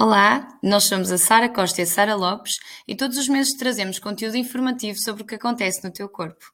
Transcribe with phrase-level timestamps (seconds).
[0.00, 3.98] Olá, nós somos a Sara Costa e a Sara Lopes e todos os meses trazemos
[3.98, 6.52] conteúdo informativo sobre o que acontece no teu corpo.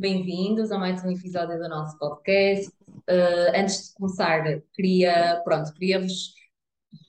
[0.00, 2.72] Bem-vindos a mais um episódio do nosso podcast.
[2.88, 6.32] Uh, antes de começar, queria, pronto, queria-vos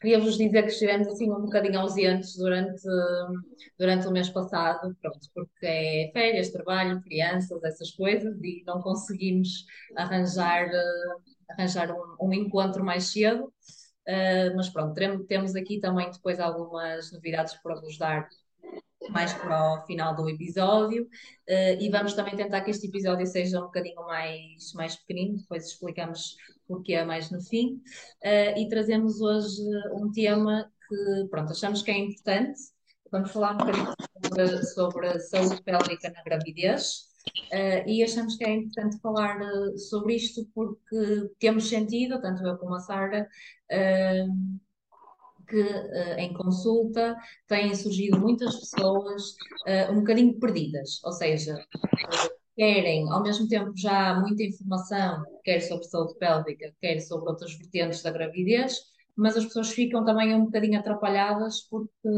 [0.02, 2.84] queria-vos dizer que estivemos assim um bocadinho ausentes durante,
[3.80, 9.66] durante o mês passado, pronto, porque é férias, trabalho, crianças, essas coisas, e não conseguimos
[9.96, 13.46] arranjar, uh, arranjar um, um, encontro mais cedo.
[14.06, 18.28] Uh, mas pronto, teremos, temos aqui também depois algumas novidades para vos dar
[19.10, 21.04] mais para o final do episódio.
[21.50, 25.68] Uh, e vamos também tentar que este episódio seja um bocadinho mais, mais pequenino, depois
[25.68, 26.36] explicamos
[26.68, 27.82] porque é mais no fim.
[28.24, 29.62] Uh, e trazemos hoje
[29.94, 32.60] um tema que pronto, achamos que é importante.
[33.12, 37.10] Vamos falar um bocadinho sobre, sobre a saúde pélvica na gravidez.
[37.54, 39.38] Uh, e achamos que é importante falar
[39.78, 43.28] sobre isto porque temos sentido, tanto eu como a Sara
[45.52, 49.36] que uh, em consulta têm surgido muitas pessoas
[49.68, 55.60] uh, um bocadinho perdidas, ou seja, uh, querem ao mesmo tempo já muita informação, quer
[55.60, 58.78] sobre saúde pélvica, quer sobre outras vertentes da gravidez,
[59.16, 62.10] mas as pessoas ficam também um bocadinho atrapalhadas porque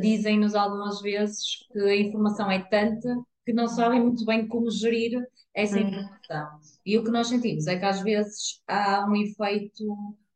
[0.00, 5.24] dizem-nos algumas vezes que a informação é tanta que não sabem muito bem como gerir
[5.54, 5.88] essa uhum.
[5.88, 6.60] informação.
[6.84, 9.84] E o que nós sentimos é que às vezes há um efeito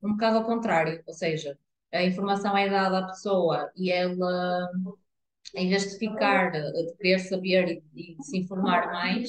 [0.02, 1.56] um bocado ao contrário, ou seja,
[1.92, 4.68] a informação é dada à pessoa e ela,
[5.54, 9.28] em vez de ficar, de querer saber e, de se informar mais,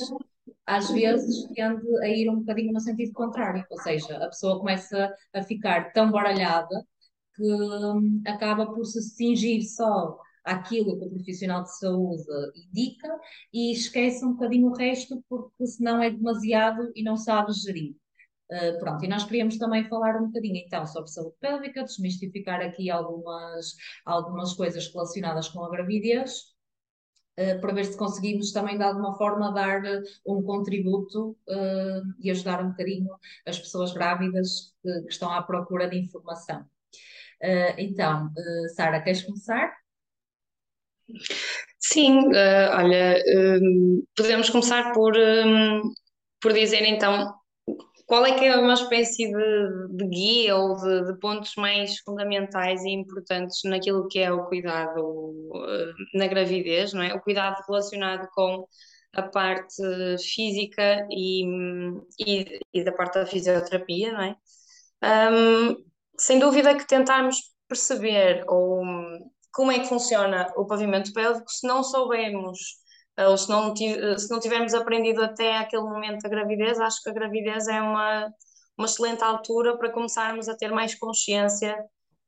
[0.66, 5.14] às vezes tende a ir um bocadinho no sentido contrário, ou seja, a pessoa começa
[5.34, 6.86] a ficar tão baralhada
[7.36, 12.24] que hum, acaba por se cingir só àquilo que o profissional de saúde
[12.56, 13.10] indica
[13.52, 17.96] e esquece um bocadinho o resto porque senão é demasiado e não sabe gerir.
[18.52, 22.90] Uh, pronto, e nós queríamos também falar um bocadinho então sobre saúde pélvica, desmistificar aqui
[22.90, 26.54] algumas, algumas coisas relacionadas com a gravidez,
[27.40, 29.82] uh, para ver se conseguimos também de alguma forma dar
[30.28, 33.10] um contributo uh, e ajudar um bocadinho
[33.46, 36.66] as pessoas grávidas que, que estão à procura de informação.
[37.78, 38.30] então,
[38.76, 39.74] Sara, queres começar?
[41.80, 42.28] Sim,
[42.72, 43.22] olha,
[44.16, 45.14] podemos começar por,
[46.40, 47.34] por dizer então
[48.06, 52.84] qual é que é uma espécie de, de guia ou de, de, pontos mais fundamentais
[52.84, 57.14] e importantes naquilo que é o cuidado uh, na gravidez, não é?
[57.14, 58.68] O cuidado relacionado com
[59.14, 59.84] a parte
[60.18, 61.46] física e,
[62.20, 64.36] e, e da parte da fisioterapia, não é?
[65.32, 65.76] Um,
[66.18, 67.38] sem dúvida que tentarmos
[67.68, 68.82] perceber ou,
[69.54, 72.83] como é que funciona o pavimento pélvico, se não soubermos
[73.18, 77.14] ou se não, se não tivermos aprendido até aquele momento da gravidez, acho que a
[77.14, 78.32] gravidez é uma,
[78.78, 81.78] uma excelente altura para começarmos a ter mais consciência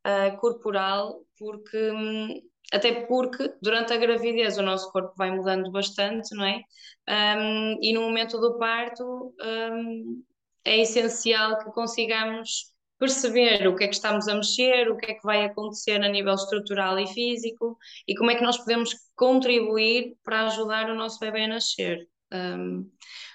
[0.05, 2.39] uh, corporal, porque hum,
[2.71, 6.61] até porque durante a gravidez o nosso corpo vai mudando bastante, não é?
[7.07, 10.23] Um, e no momento do parto um,
[10.63, 15.13] é essencial que consigamos perceber o que é que estamos a mexer, o que é
[15.15, 20.17] que vai acontecer a nível estrutural e físico e como é que nós podemos contribuir
[20.23, 22.07] para ajudar o nosso bebê a nascer.
[22.31, 22.89] Um,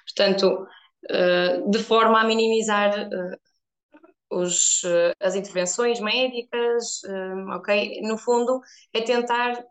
[0.07, 0.67] portanto,
[1.11, 8.01] uh, de forma a minimizar uh, os, uh, as intervenções médicas, um, ok?
[8.03, 8.61] No fundo,
[8.95, 9.63] é tentar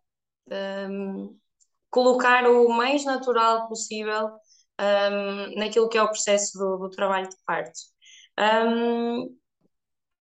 [0.90, 1.36] um,
[1.90, 4.30] colocar o mais natural possível
[5.58, 7.78] naquilo que é o processo do, do trabalho de parto.
[8.40, 9.38] Um,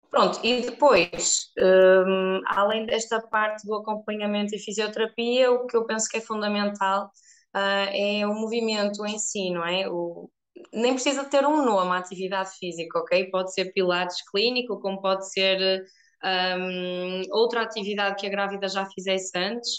[0.09, 6.09] Pronto, e depois, um, além desta parte do acompanhamento e fisioterapia, o que eu penso
[6.09, 7.11] que é fundamental
[7.55, 9.87] uh, é o movimento em si, não é?
[9.87, 10.29] O,
[10.73, 13.29] nem precisa ter um nome, a atividade física, ok?
[13.29, 15.85] Pode ser pilates clínico, como pode ser
[16.23, 19.69] um, outra atividade que a grávida já fizesse antes,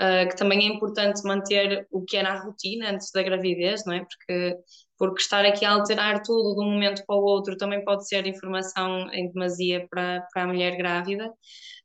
[0.00, 3.94] uh, que também é importante manter o que é na rotina antes da gravidez, não
[3.94, 4.00] é?
[4.00, 4.56] Porque
[4.98, 8.26] porque estar aqui a alterar tudo de um momento para o outro também pode ser
[8.26, 11.32] informação em demasia para, para a mulher grávida.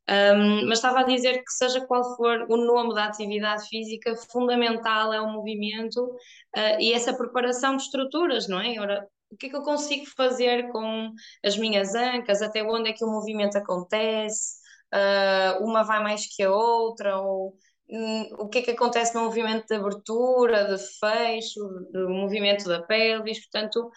[0.10, 5.14] Um, mas estava a dizer que, seja qual for o nome da atividade física, fundamental
[5.14, 8.78] é o movimento uh, e essa preparação de estruturas, não é?
[8.80, 11.12] Ora, o que é que eu consigo fazer com
[11.44, 12.42] as minhas ancas?
[12.42, 14.56] Até onde é que o movimento acontece?
[14.94, 17.18] Uh, uma vai mais que a outra?
[17.20, 17.56] Ou
[18.38, 21.60] o que é que acontece no movimento de abertura, de fecho,
[21.92, 23.90] do movimento da pelvis, portanto,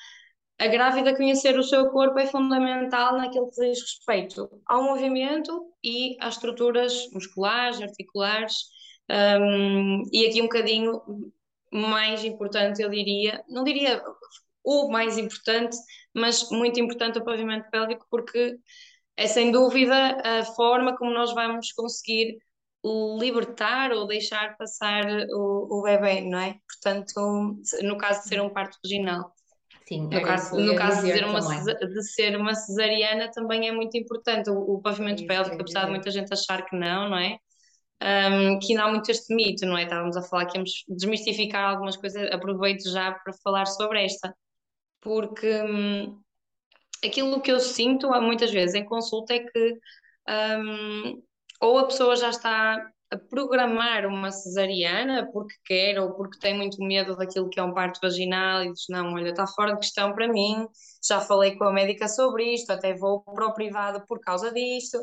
[0.59, 6.17] a grávida conhecer o seu corpo é fundamental naquilo que diz respeito ao movimento e
[6.21, 8.55] às estruturas musculares, articulares,
[9.11, 11.01] um, e aqui um bocadinho
[11.73, 14.03] mais importante, eu diria, não diria
[14.65, 15.77] o mais importante,
[16.15, 18.57] mas muito importante o pavimento pélvico, porque
[19.17, 22.39] é sem dúvida a forma como nós vamos conseguir
[23.19, 26.57] libertar ou deixar passar o, o bebê, não é?
[26.69, 29.33] Portanto, no caso de ser um parto vaginal.
[29.89, 33.97] Sim, no caso, no caso de, ser uma, de ser uma cesariana também é muito
[33.97, 37.39] importante o, o pavimento Isso, pélvico, apesar de muita gente achar que não, não é?
[38.03, 39.85] Um, que ainda há muito este mito, não é?
[39.85, 44.35] Estávamos a falar que íamos desmistificar algumas coisas, aproveito já para falar sobre esta,
[45.01, 46.21] porque hum,
[47.05, 49.79] aquilo que eu sinto muitas vezes em consulta é que
[50.29, 51.23] um,
[51.61, 56.83] ou a pessoa já está a programar uma cesariana porque quer ou porque tem muito
[56.83, 60.13] medo daquilo que é um parto vaginal e diz: Não, olha, está fora de questão
[60.15, 60.67] para mim,
[61.07, 64.99] já falei com a médica sobre isto, até vou para o privado por causa disto.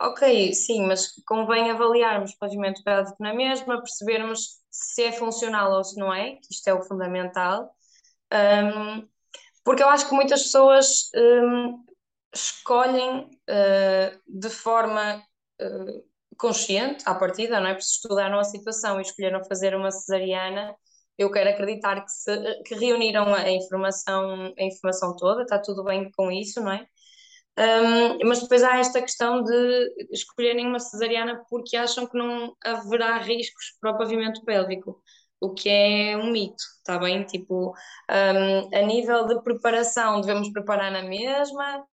[0.00, 5.84] Ok, sim, mas convém avaliarmos o pavimento pélvico na mesma, percebermos se é funcional ou
[5.84, 7.70] se não é, que isto é o fundamental.
[8.32, 9.08] Um,
[9.64, 11.84] porque eu acho que muitas pessoas um,
[12.34, 15.22] escolhem uh, de forma
[15.60, 16.04] uh,
[16.36, 17.74] consciente, à partida, não é?
[17.74, 20.74] Porque estudaram a situação e escolheram fazer uma cesariana,
[21.16, 26.10] eu quero acreditar que, se, que reuniram a informação, a informação toda, está tudo bem
[26.16, 26.86] com isso, não é?
[27.56, 33.16] Um, mas depois há esta questão de escolherem uma cesariana porque acham que não haverá
[33.18, 35.00] riscos para o pavimento pélvico
[35.44, 37.24] o que é um mito, está bem?
[37.24, 37.70] Tipo,
[38.10, 41.84] um, a nível de preparação, devemos preparar na mesma,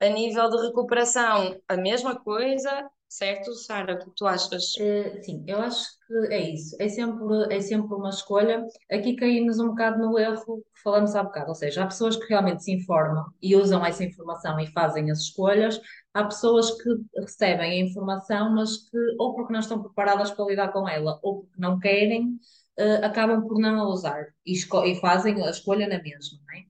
[0.00, 3.94] a nível de recuperação, a mesma coisa, certo, Sara?
[3.94, 4.74] O que tu achas?
[4.76, 6.76] Uh, sim, eu acho que é isso.
[6.80, 8.64] É sempre, é sempre uma escolha.
[8.90, 12.26] Aqui caímos um bocado no erro que falamos há bocado, ou seja, há pessoas que
[12.26, 15.80] realmente se informam e usam essa informação e fazem as escolhas.
[16.14, 20.72] Há pessoas que recebem a informação, mas que ou porque não estão preparadas para lidar
[20.72, 22.38] com ela, ou porque não querem,
[22.78, 26.69] uh, acabam por não a usar e, e, fazem a escolha na mesma, não é?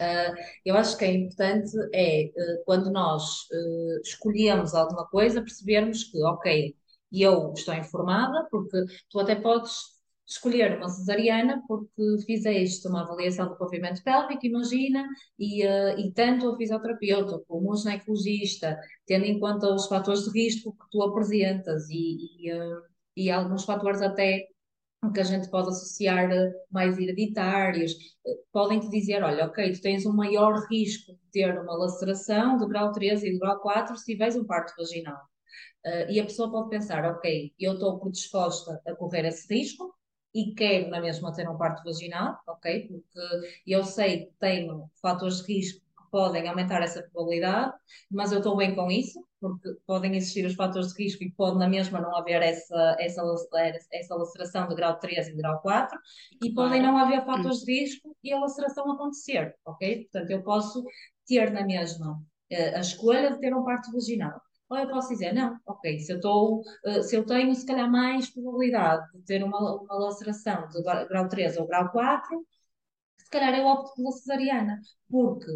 [0.00, 6.04] Uh, eu acho que é importante é uh, quando nós uh, escolhemos alguma coisa percebermos
[6.04, 6.74] que, ok,
[7.12, 8.78] eu estou informada, porque
[9.10, 15.04] tu até podes escolher uma cesariana porque fizeste uma avaliação do pavimento pélvico, imagina,
[15.38, 20.72] e, e tanto o fisioterapeuta como o ginecologista, tendo em conta os fatores de risco
[20.72, 22.50] que tu apresentas e, e,
[23.16, 24.46] e alguns fatores até
[25.12, 27.92] que a gente pode associar eh, mais hereditários,
[28.26, 32.58] eh, podem te dizer, olha, ok, tu tens um maior risco de ter uma laceração
[32.58, 35.18] de grau 3 e de grau 4 se tiveres um parto vaginal.
[35.86, 39.94] Uh, e a pessoa pode pensar, ok, eu estou predisposta a correr esse risco
[40.34, 45.38] e quero na mesma ter um parto vaginal, ok, porque eu sei que tenho fatores
[45.38, 47.72] de risco podem aumentar essa probabilidade,
[48.10, 51.58] mas eu estou bem com isso, porque podem existir os fatores de risco e pode
[51.58, 53.22] na mesma não haver essa, essa,
[53.92, 55.98] essa laceração de grau 3 e de grau 4,
[56.42, 60.04] e podem não haver fatores de risco e a laceração acontecer, ok?
[60.04, 60.84] Portanto, eu posso
[61.26, 64.40] ter na mesma uh, a escolha de ter um parto vaginal.
[64.68, 67.90] Ou eu posso dizer, não, ok, se eu, estou, uh, se eu tenho se calhar
[67.90, 72.46] mais probabilidade de ter uma, uma laceração de grau 3 ou grau 4,
[73.16, 75.50] se calhar eu opto pela cesariana, porque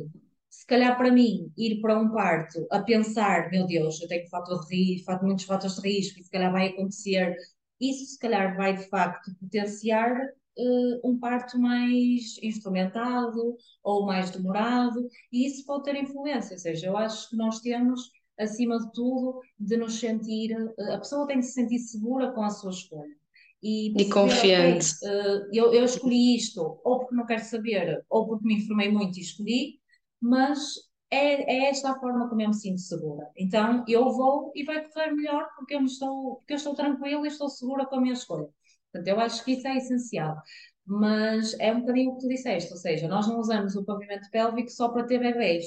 [0.54, 4.64] se calhar para mim, ir para um parto a pensar, meu Deus, eu tenho fator
[4.66, 7.36] de risco, muitos fatores de risco e se calhar vai acontecer,
[7.80, 15.08] isso se calhar vai de facto potenciar uh, um parto mais instrumentado ou mais demorado
[15.32, 19.40] e isso pode ter influência, ou seja, eu acho que nós temos, acima de tudo,
[19.58, 23.12] de nos sentir, uh, a pessoa tem que se sentir segura com a sua escolha.
[23.60, 24.86] E, e confiante.
[25.02, 28.90] Okay, uh, eu, eu escolhi isto, ou porque não quero saber, ou porque me informei
[28.90, 29.82] muito e escolhi,
[30.24, 30.76] mas
[31.10, 33.30] é, é, esta a forma como eu me sinto segura.
[33.36, 37.28] Então eu vou e vai correr melhor porque eu, estou, porque eu estou tranquila e
[37.28, 38.48] estou segura com a minha escolha.
[38.90, 40.36] Portanto, eu acho que isso é essencial.
[40.86, 44.30] Mas é um bocadinho o que tu disseste, ou seja, nós não usamos o pavimento
[44.30, 45.64] pélvico só para ter bebês.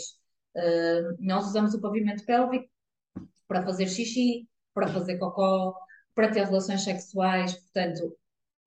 [0.56, 2.68] Uh, nós usamos o pavimento pélvico
[3.48, 5.76] para fazer xixi, para fazer cocó,
[6.16, 7.54] para ter relações sexuais.
[7.54, 8.18] Portanto,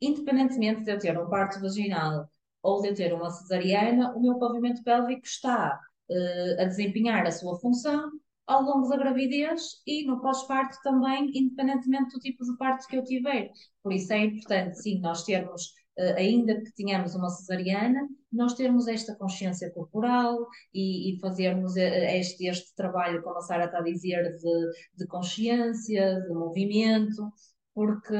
[0.00, 2.28] independentemente de eu ter um parto vaginal
[2.62, 5.78] ou de ter uma cesariana, o meu pavimento pélvico está
[6.10, 8.10] uh, a desempenhar a sua função
[8.46, 13.04] ao longo da gravidez e no pós-parto também, independentemente do tipo de parto que eu
[13.04, 13.50] tiver.
[13.82, 15.66] Por isso é importante, sim, nós termos,
[15.98, 22.18] uh, ainda que tenhamos uma cesariana, nós termos esta consciência corporal e, e fazermos eh,
[22.18, 27.32] este, este trabalho, como a Sara está a dizer, de, de consciência, de movimento,
[27.74, 28.14] porque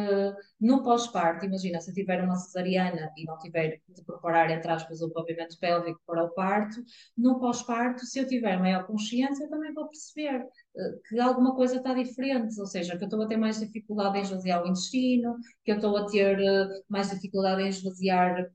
[0.60, 5.10] no pós-parto, imagina, se tiver uma cesariana e não tiver de preparar, entre aspas, o
[5.10, 6.76] pavimento pélvico para o parto,
[7.16, 11.76] no pós-parto, se eu tiver maior consciência, eu também vou perceber uh, que alguma coisa
[11.76, 15.36] está diferente, ou seja, que eu estou a ter mais dificuldade em esvaziar o intestino,
[15.64, 18.50] que eu estou a ter uh, mais dificuldade em esvaziar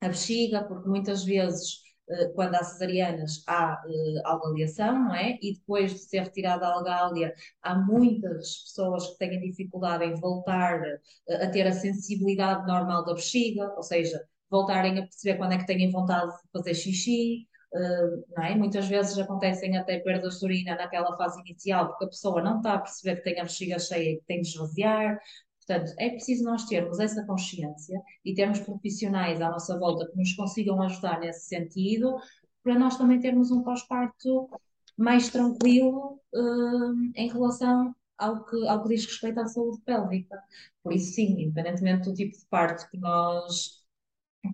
[0.00, 1.85] a bexiga, porque muitas vezes eh,
[2.34, 5.38] quando há cesarianas, há uh, não é?
[5.42, 10.80] E depois de ser retirada a algália, há muitas pessoas que têm dificuldade em voltar
[10.80, 15.58] uh, a ter a sensibilidade normal da bexiga, ou seja, voltarem a perceber quando é
[15.58, 18.54] que têm vontade de fazer xixi, uh, é?
[18.54, 22.74] Muitas vezes acontecem até perdas de urina naquela fase inicial, porque a pessoa não está
[22.74, 25.18] a perceber que tem a bexiga cheia e que tem de esvaziar,
[25.66, 30.32] Portanto, é preciso nós termos essa consciência e termos profissionais à nossa volta que nos
[30.34, 32.16] consigam ajudar nesse sentido,
[32.62, 34.48] para nós também termos um pós-parto
[34.96, 40.40] mais tranquilo uh, em relação ao que, ao que diz respeito à saúde pélvica.
[40.82, 43.84] Por isso, sim, independentemente do tipo de parto que nós,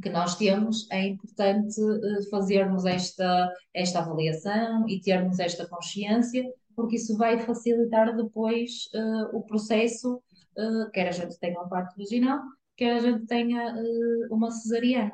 [0.02, 6.42] que nós temos, é importante uh, fazermos esta, esta avaliação e termos esta consciência,
[6.75, 10.23] porque isso vai facilitar depois uh, o processo
[10.59, 12.40] uh, quer a gente tenha um parto vaginal,
[12.76, 15.12] quer a gente tenha uh, uma cesariana.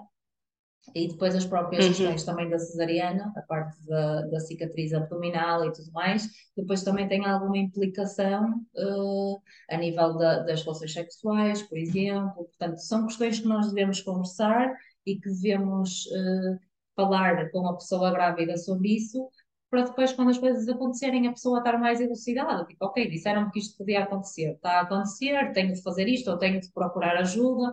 [0.94, 1.92] E depois as próprias uhum.
[1.92, 7.06] questões também da cesariana, a parte da, da, cicatriz abdominal e tudo mais, depois também
[7.08, 9.40] tem alguma implicação uh,
[9.70, 12.44] a nível da, das relações sexuais, por exemplo.
[12.44, 16.58] Portanto, são questões que nós devemos conversar e que devemos uh,
[16.96, 19.28] falar com a pessoa grávida sobre isso,
[19.70, 22.64] para depois, quando as coisas acontecerem, a pessoa estar mais elucidada.
[22.64, 26.38] Tipo, ok, disseram-me que isto podia acontecer, está a acontecer, tenho de fazer isto ou
[26.38, 27.72] tenho de procurar ajuda.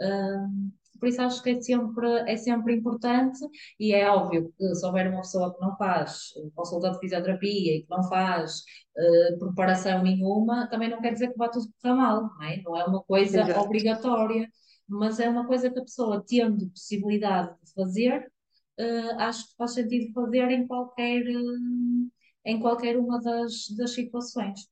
[0.00, 3.38] Uh, por isso acho que é sempre, é sempre importante
[3.78, 7.82] e é óbvio que se houver uma pessoa que não faz consulta de fisioterapia e
[7.82, 8.60] que não faz
[8.96, 12.62] uh, preparação nenhuma, também não quer dizer que vá tudo correr mal, não é?
[12.62, 13.60] Não é uma coisa Exato.
[13.60, 14.48] obrigatória,
[14.88, 18.32] mas é uma coisa que a pessoa tendo possibilidade de fazer,
[18.78, 22.10] uh, acho que faz sentido fazer em qualquer, uh,
[22.44, 24.68] em qualquer uma das, das situações.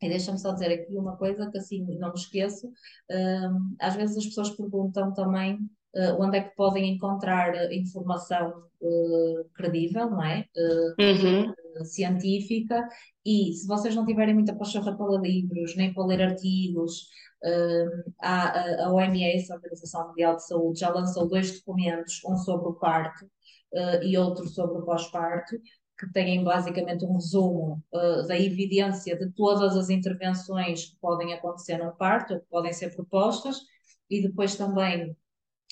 [0.00, 2.68] E deixa-me só dizer aqui uma coisa que assim não me esqueço.
[2.68, 5.58] Uh, às vezes as pessoas perguntam também
[6.18, 8.62] onde é que podem encontrar informação
[9.54, 10.44] credível, não é?
[11.00, 11.52] Uhum.
[11.86, 12.86] Científica.
[13.24, 17.08] E se vocês não tiverem muita pachorra para ler livros, nem para ler artigos,
[18.20, 22.74] a, a OMS, a Organização Mundial de Saúde, já lançou dois documentos, um sobre o
[22.74, 23.26] parto
[23.72, 25.56] uh, e outro sobre o pós-parto,
[25.98, 31.78] que têm basicamente um resumo uh, da evidência de todas as intervenções que podem acontecer
[31.78, 33.56] no parto, ou que podem ser propostas,
[34.08, 35.16] e depois também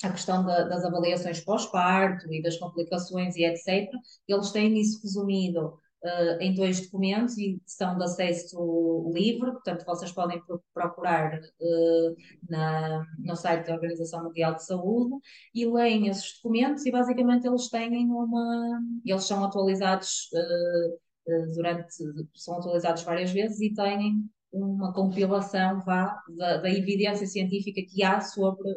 [0.03, 3.89] a questão da, das avaliações pós-parto e das complicações e etc.
[4.27, 10.11] Eles têm isso resumido uh, em dois documentos e são de acesso livre, portanto vocês
[10.11, 10.41] podem
[10.73, 12.15] procurar uh,
[12.49, 15.15] na, no site da Organização Mundial de Saúde
[15.53, 18.79] e leem esses documentos e basicamente eles têm uma.
[19.05, 21.93] eles são atualizados uh, durante.
[22.35, 28.21] são atualizados várias vezes e têm uma compilação vá, da, da evidência científica que há
[28.21, 28.69] sobre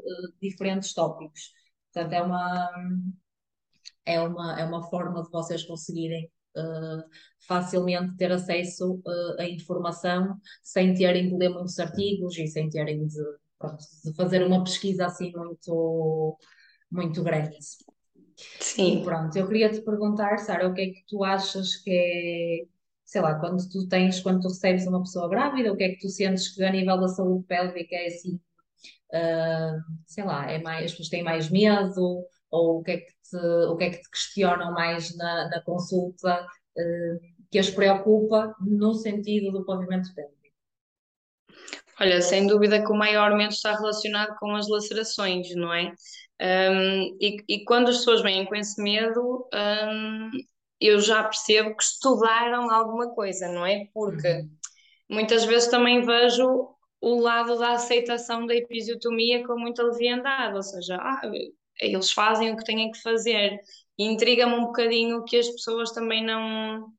[0.42, 1.52] diferentes tópicos.
[1.92, 2.70] Portanto, é uma,
[4.04, 7.02] é uma, é uma forma de vocês conseguirem uh,
[7.46, 13.06] facilmente ter acesso uh, à informação sem terem de ler muitos artigos e sem terem
[13.06, 13.22] de,
[13.58, 16.38] pronto, de fazer uma pesquisa assim muito,
[16.90, 17.56] muito grande.
[18.58, 19.00] Sim.
[19.00, 22.66] E pronto, eu queria te perguntar, Sara, o que é que tu achas que é,
[23.04, 25.98] sei lá, quando tu tens, quando tu recebes uma pessoa grávida, o que é que
[25.98, 28.40] tu sentes que a nível da saúde pélvica é assim,
[29.12, 33.12] uh, sei lá, é mais, as pessoas têm mais medo, ou o que é que
[33.36, 37.20] o que é que te questionam mais na, na consulta uh,
[37.50, 40.40] que as preocupa no sentido do pavimento pélvico?
[42.00, 45.92] Olha, sem dúvida que o maior medo está relacionado com as lacerações, não é?
[46.40, 50.30] Um, e, e, quando as pessoas vêm com esse medo, um,
[50.80, 53.86] eu já percebo que estudaram alguma coisa, não é?
[53.92, 54.50] Porque uhum.
[55.10, 60.96] muitas vezes também vejo o lado da aceitação da episiotomia com muita leviandade, ou seja,
[60.96, 61.20] ah,
[61.80, 63.60] eles fazem o que têm que fazer.
[63.98, 66.92] E intriga-me um bocadinho que as pessoas também não,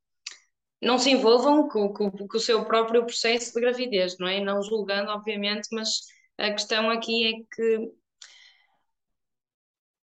[0.81, 4.39] não se envolvam com, com, com, o seu próprio processo de gravidez, não é?
[4.39, 5.89] Não julgando, obviamente, mas
[6.37, 7.91] a questão aqui é que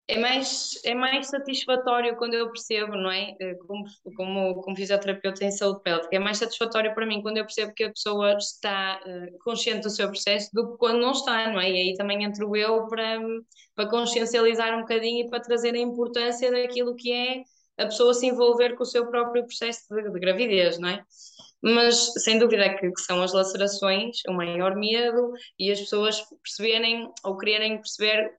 [0.08, 3.36] é mais, é mais satisfatório quando eu percebo, não é?
[3.38, 3.84] Eh, como,
[4.16, 7.84] como, como fisioterapeuta em saúde pélvica, é mais satisfatório para mim quando eu percebo que
[7.84, 11.70] a pessoa está uh, consciente do seu processo do que quando não está, não é?
[11.70, 13.20] E aí também entro eu para,
[13.74, 17.42] para consciencializar um bocadinho e para trazer a importância daquilo que é
[17.76, 21.04] a pessoa se envolver com o seu próprio processo de, de gravidez, não é?
[21.62, 27.12] Mas sem dúvida que, que, são as lacerações o maior medo e as pessoas perceberem
[27.24, 28.32] ou quererem perceber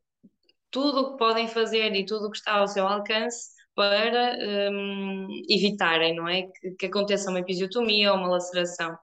[0.71, 4.37] tudo o que podem fazer e tudo o que está ao seu alcance para
[4.71, 6.43] um, evitarem, não é?
[6.43, 8.97] Que, que aconteça uma episiotomia ou uma laceração.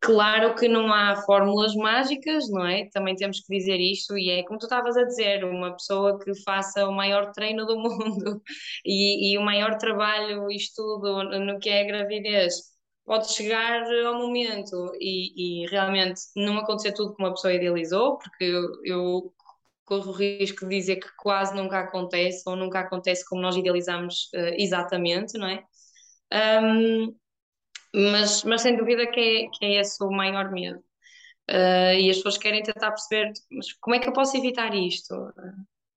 [0.00, 2.88] Claro que não há fórmulas mágicas, não é?
[2.92, 6.34] Também temos que dizer isto, e é como tu estavas a dizer, uma pessoa que
[6.42, 8.42] faça o maior treino do mundo
[8.84, 12.54] e, e o maior trabalho e estudo no que é a gravidez,
[13.04, 18.44] pode chegar ao momento e, e, realmente não acontecer tudo como a pessoa idealizou, porque
[18.44, 19.32] eu, eu
[19.84, 24.30] corro o risco de dizer que quase nunca acontece ou nunca acontece como nós idealizamos
[24.34, 25.64] uh, exatamente, não é?
[26.62, 27.14] Um,
[27.94, 30.78] mas, mas sem dúvida que é, que é esse o maior medo.
[31.50, 35.14] Uh, e as pessoas querem tentar perceber mas como é que eu posso evitar isto?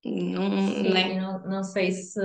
[0.08, 1.20] Não, Sim, né?
[1.20, 2.22] não, não sei se,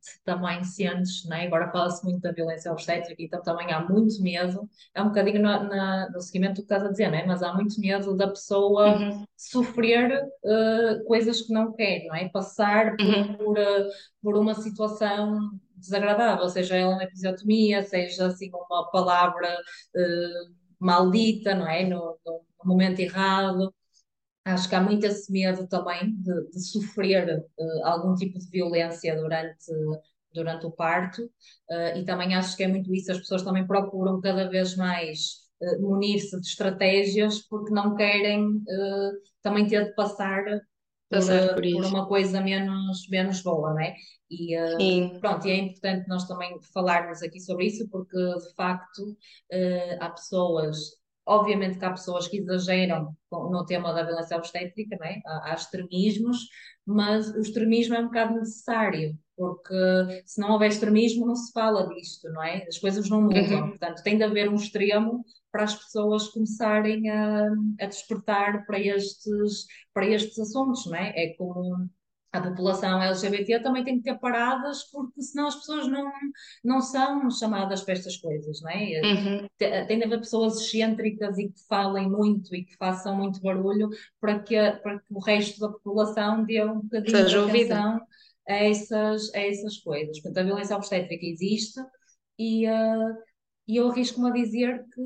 [0.00, 1.46] se também sentes, né?
[1.46, 5.64] agora fala-se muito da violência obstétrica, então também há muito medo, é um bocadinho na,
[5.64, 7.24] na, no seguimento do que estás a dizer, né?
[7.26, 9.24] mas há muito medo da pessoa uhum.
[9.36, 12.28] sofrer uh, coisas que não quer, não é?
[12.28, 13.34] Passar por, uhum.
[13.34, 13.88] por, uh,
[14.22, 19.52] por uma situação desagradável, seja ela uma episiotomia, seja assim uma palavra
[19.96, 21.82] uh, maldita, não é?
[21.82, 23.74] No, no, no momento errado.
[24.48, 29.14] Acho que há muito esse medo também de, de sofrer uh, algum tipo de violência
[29.14, 29.70] durante,
[30.32, 34.20] durante o parto, uh, e também acho que é muito isso, as pessoas também procuram
[34.20, 38.62] cada vez mais uh, munir-se de estratégias porque não querem
[39.42, 40.42] também ter de passar
[41.10, 43.94] por, por, por, uma coisa menos, menos boa, não é?
[44.30, 49.16] E, pronto, e é importante nós também falarmos aqui sobre isso porque de facto
[50.00, 55.20] há pessoas Obviamente que há pessoas que exageram no tema da violência obstétrica, não é?
[55.26, 56.38] há, há extremismos,
[56.86, 61.86] mas o extremismo é um bocado necessário, porque se não houver extremismo não se fala
[61.86, 62.64] disto, não é?
[62.66, 63.68] As coisas não mudam, uhum.
[63.70, 67.48] portanto tem de haver um extremo para as pessoas começarem a,
[67.80, 71.12] a despertar para estes, para estes assuntos, não é?
[71.14, 71.90] É como
[72.30, 76.10] a população LGBT também tem que ter paradas, porque senão as pessoas não,
[76.62, 79.00] não são chamadas para estas coisas, não é?
[79.02, 79.46] Uhum.
[79.56, 83.88] Tem de haver pessoas excêntricas e que falem muito e que façam muito barulho
[84.20, 88.00] para que, para que o resto da população dê um bocadinho Seja de atenção
[88.46, 90.20] a essas, a essas coisas.
[90.20, 91.80] Portanto, a violência obstétrica existe
[92.38, 93.14] e, uh,
[93.66, 95.02] e eu arrisco-me a dizer que,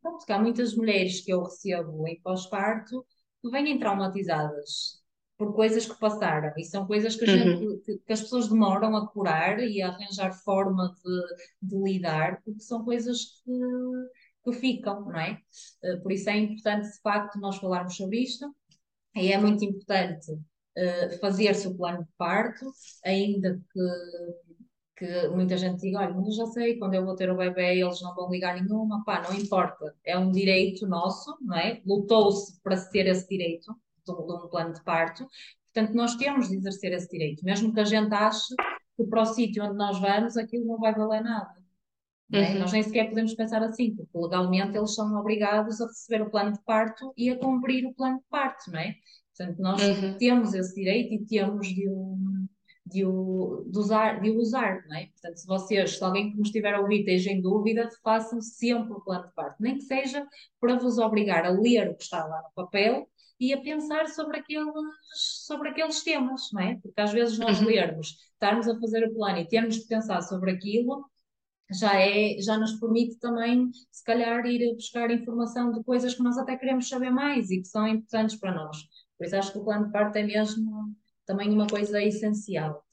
[0.00, 3.04] pronto, que há muitas mulheres que eu recebo em pós-parto
[3.42, 5.03] que vêm traumatizadas
[5.36, 7.80] por coisas que passaram e são coisas que, gente, uhum.
[7.80, 12.60] que, que, as pessoas demoram a curar e a arranjar forma de, de lidar, porque
[12.60, 13.52] são coisas que,
[14.44, 15.40] que ficam, não é?
[15.82, 18.54] Eh, por isso é importante, de facto, nós falarmos sobre isto
[19.16, 22.70] e é muito importante uh, fazer-se o plano de parto,
[23.04, 23.80] ainda que
[24.96, 27.80] que muita gente diga, olha, mas eu já sei, quando eu vou ter o bebê
[27.80, 31.82] eles não vão ligar nenhuma, pá, não importa, é um direito nosso, não é?
[31.84, 33.74] Lutou-se para ter esse direito,
[34.12, 35.26] de um plano de parto.
[35.72, 38.54] Portanto, nós temos de exercer esse direito, mesmo que a gente ache
[38.96, 41.64] que para o sítio onde nós vamos aquilo não vai valer nada.
[42.32, 42.52] É?
[42.52, 42.58] Uhum.
[42.60, 46.52] Nós nem sequer podemos pensar assim, porque legalmente eles são obrigados a receber o plano
[46.52, 48.94] de parto e a cumprir o plano de parto, não é?
[49.36, 50.16] Portanto, nós uhum.
[50.16, 52.16] temos esse direito e temos de o,
[52.86, 55.06] de o, de usar, de o usar, não é?
[55.06, 58.92] Portanto, se vocês, se alguém que nos estiver a ouvir esteja em dúvida, façam sempre
[58.92, 60.26] o plano de parto, nem que seja
[60.60, 64.38] para vos obrigar a ler o que está lá no papel e a pensar sobre
[64.38, 64.72] aqueles,
[65.46, 66.78] sobre aqueles temas, não é?
[66.82, 67.66] Porque às vezes nós uhum.
[67.66, 71.04] lermos, estarmos a fazer o plano e termos de pensar sobre aquilo,
[71.72, 76.38] já, é, já nos permite também, se calhar, ir buscar informação de coisas que nós
[76.38, 78.76] até queremos saber mais e que são importantes para nós.
[79.16, 80.94] Por isso acho que o plano de parte é mesmo
[81.26, 82.84] também uma coisa essencial.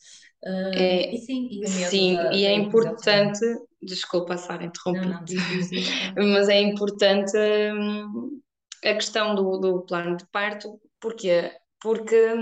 [0.43, 3.41] Uh, é, e sim, e, sim, da, e é importante,
[3.81, 5.19] desculpa Sara interromper,
[6.17, 8.41] mas é importante hum,
[8.83, 11.51] a questão do, do plano de parto, porquê?
[11.79, 12.35] Porque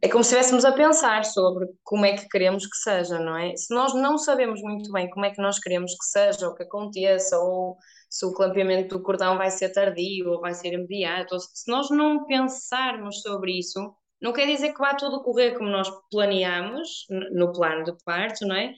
[0.00, 3.54] é como se estivéssemos a pensar sobre como é que queremos que seja, não é?
[3.56, 6.64] Se nós não sabemos muito bem como é que nós queremos que seja, ou que
[6.64, 7.76] aconteça, ou
[8.10, 12.26] se o clampeamento do cordão vai ser tardio ou vai ser imediato, se nós não
[12.26, 17.84] pensarmos sobre isso, não quer dizer que vá tudo correr como nós planeamos no plano
[17.84, 18.74] de parto, não é?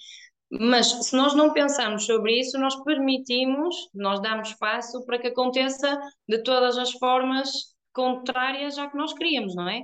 [0.61, 5.99] Mas se nós não pensarmos sobre isso, nós permitimos, nós damos espaço para que aconteça
[6.29, 9.83] de todas as formas contrárias à que nós queríamos, não é?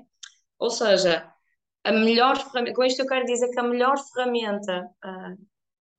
[0.58, 1.28] Ou seja,
[1.84, 5.46] a melhor ferramenta, com isto eu quero dizer que a melhor ferramenta uh,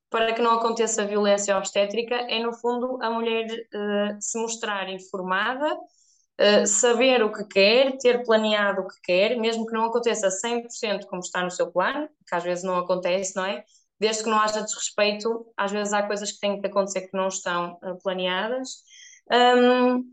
[0.10, 5.74] para que não aconteça violência obstétrica é, no fundo, a mulher uh, se mostrar informada,
[5.74, 11.08] uh, saber o que quer, ter planeado o que quer, mesmo que não aconteça 100%
[11.08, 13.64] como está no seu plano, que às vezes não acontece, não é?
[14.02, 17.28] Desde que não haja desrespeito, às vezes há coisas que têm que acontecer que não
[17.28, 18.84] estão uh, planeadas.
[19.32, 20.04] Um,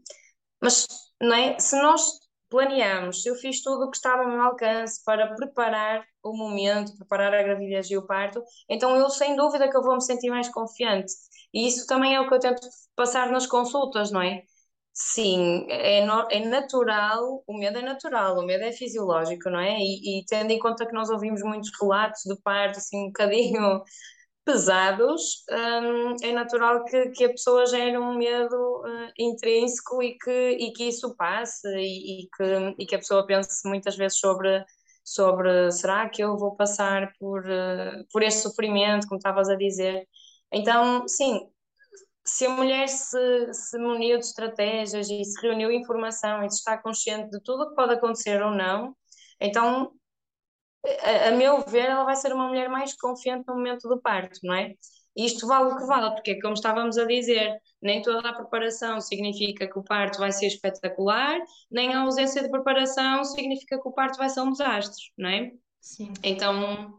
[0.60, 0.86] mas,
[1.18, 1.58] não é?
[1.58, 2.02] Se nós
[2.50, 7.32] planeamos, eu fiz tudo o que estava ao meu alcance para preparar o momento, preparar
[7.32, 10.50] a gravidez e o parto, então eu sem dúvida que eu vou me sentir mais
[10.50, 11.10] confiante.
[11.54, 12.60] E isso também é o que eu tento
[12.94, 14.42] passar nas consultas, não é?
[15.00, 19.76] Sim, é, no, é natural, o medo é natural, o medo é fisiológico, não é?
[19.78, 23.82] E, e tendo em conta que nós ouvimos muitos relatos de parto assim um bocadinho
[24.44, 30.30] pesados, um, é natural que, que a pessoa gere um medo uh, intrínseco e que,
[30.52, 34.64] e que isso passe e, e, que, e que a pessoa pense muitas vezes sobre,
[35.04, 40.08] sobre será que eu vou passar por, uh, por este sofrimento, como estavas a dizer.
[40.52, 41.40] Então, sim,
[42.28, 46.76] se a mulher se, se muniu de estratégias e se reuniu informação e se está
[46.76, 48.94] consciente de tudo o que pode acontecer ou não,
[49.40, 49.92] então,
[51.02, 54.38] a, a, meu ver, ela vai ser uma mulher mais confiante no momento do parto,
[54.42, 54.74] não é?
[55.16, 59.00] E isto vale o que vale, porque, como estávamos a dizer, nem toda a preparação
[59.00, 63.92] significa que o parto vai ser espetacular, nem a ausência de preparação significa que o
[63.92, 65.52] parto vai ser um desastre, não é?
[65.80, 66.12] Sim.
[66.22, 66.98] Então,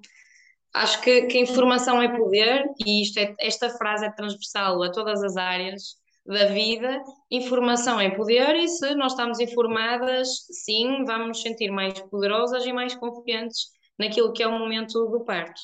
[0.74, 4.92] Acho que, que a informação é poder e isto é, esta frase é transversal a
[4.92, 7.02] todas as áreas da vida.
[7.32, 10.28] Informação é poder e se nós estamos informadas,
[10.64, 15.26] sim, vamos nos sentir mais poderosas e mais confiantes naquilo que é o momento do
[15.26, 15.60] parto.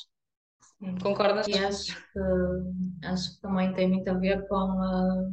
[1.02, 1.46] Concordas?
[1.46, 5.30] E acho que, acho que também tem muito a ver com a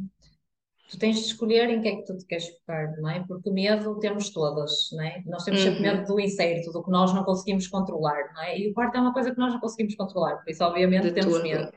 [0.94, 3.24] tu tens de escolher em que é que tu te queres focar, não é?
[3.28, 5.24] Porque medo temos todas, não é?
[5.26, 6.06] Nós temos sempre medo uhum.
[6.06, 8.60] do incerto, do que nós não conseguimos controlar, não é?
[8.60, 11.12] E o quarto é uma coisa que nós não conseguimos controlar, por isso obviamente de
[11.12, 11.44] temos tudo.
[11.44, 11.72] medo.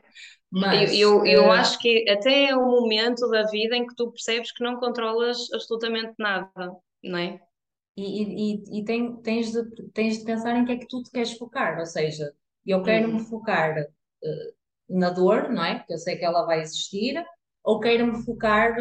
[0.51, 1.51] Mas, eu, eu, eu uh...
[1.51, 5.51] acho que até é o momento da vida em que tu percebes que não controlas
[5.51, 6.51] absolutamente nada,
[7.03, 7.39] não é?
[7.97, 11.09] E, e, e tem, tens, de, tens de pensar em que é que tu te
[11.09, 12.31] queres focar, ou seja,
[12.63, 13.15] eu quero uhum.
[13.15, 14.53] me focar uh,
[14.87, 15.79] na dor, não é?
[15.79, 17.25] Porque eu sei que ela vai existir,
[17.63, 18.77] ou quero me focar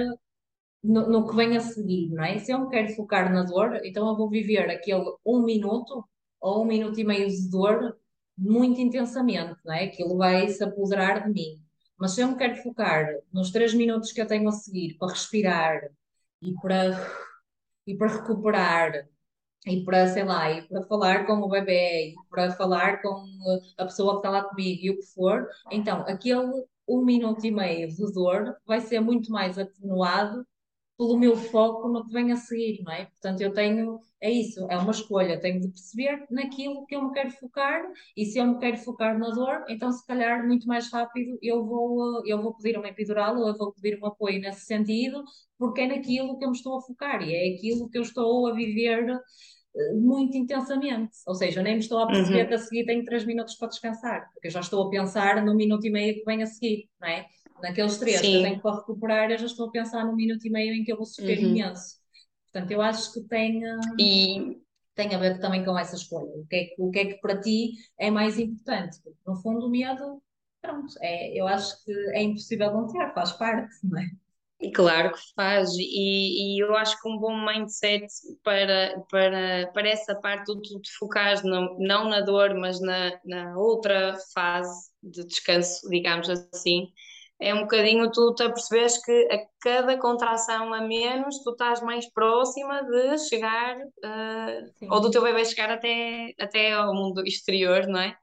[0.83, 2.39] no, no, que vem a seguir, não é?
[2.39, 6.05] Se eu me quero focar na dor, então eu vou viver aquele um minuto
[6.41, 7.97] ou um minuto e meio de dor
[8.37, 9.85] muito intensamente, não é?
[9.85, 11.63] Aquilo vai se apoderar de mim.
[11.99, 15.13] Mas se eu me quero focar nos três minutos que eu tenho a seguir para
[15.13, 15.81] respirar
[16.43, 17.11] e para,
[17.87, 19.09] e para recuperar
[19.67, 23.25] e para, sei lá, e para falar com o bebê, e para falar com
[23.77, 27.51] a pessoa que está lá comigo e o que for, então aquele um minuto e
[27.51, 30.47] meio de dor vai ser muito mais atenuado
[30.97, 33.07] pelo meu foco no que vem a seguir, não é?
[33.07, 37.13] Portanto, eu tenho, é isso, é uma escolha, tenho de perceber naquilo que eu me
[37.13, 37.83] quero focar
[38.17, 41.65] e se eu me quero focar na dor, então se calhar muito mais rápido eu
[41.65, 45.23] vou, eu vou pedir uma epidural ou eu vou pedir um apoio nesse sentido,
[45.59, 48.47] porque é naquilo que eu me estou a focar e é aquilo que eu estou
[48.49, 49.21] a viver
[49.77, 51.13] eh, muito intensamente.
[51.27, 52.49] Ou seja, eu nem me estou a perceber uhum.
[52.49, 55.55] que a seguir tenho três minutos para descansar, porque eu já estou a pensar no
[55.55, 57.27] minuto e meio que vem a seguir, não é?
[57.61, 58.23] Naqueles três Sim.
[58.23, 60.85] que eu tenho para recuperar, eu já estou a pensar no minuto e meio em
[60.85, 61.51] que eu vou sofrer uhum.
[61.51, 61.97] imenso.
[62.53, 63.63] Portanto, eu acho que tem,
[63.99, 64.59] e...
[64.95, 66.31] tem a ver também com essa escolha.
[66.37, 68.99] O que, é que, o que é que para ti é mais importante?
[69.03, 70.23] Porque, no fundo, o medo,
[70.63, 74.07] pronto, é, eu acho que é impossível não ter, faz parte, não é?
[74.75, 78.07] Claro que faz, e, e, eu acho que um bom mindset
[78.43, 83.21] para, para, para essa parte do tu te focares no, não na dor, mas na,
[83.23, 86.89] na outra fase de descanso, digamos assim,
[87.39, 92.11] é um bocadinho tu te percebes que a cada contração a menos tu estás mais
[92.13, 98.01] próxima de chegar uh, ou do teu bebê chegar até, até ao mundo exterior, não
[98.01, 98.17] é?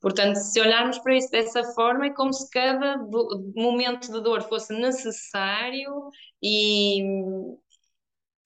[0.00, 4.40] Portanto, se olharmos para isso dessa forma, é como se cada do, momento de dor
[4.42, 6.10] fosse necessário
[6.42, 7.02] e,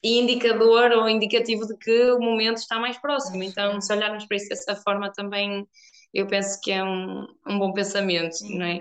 [0.03, 3.43] e, indicador ou indicativo de que o momento está mais próximo.
[3.43, 5.65] Então, se olharmos para isso dessa forma, também
[6.13, 8.81] eu penso que é um, um bom pensamento, não é?